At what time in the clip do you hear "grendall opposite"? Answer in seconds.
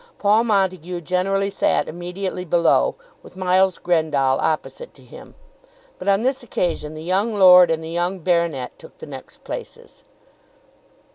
3.77-4.95